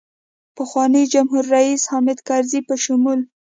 [0.55, 3.19] پخواني جمهورریس حامدکرزي په شمول.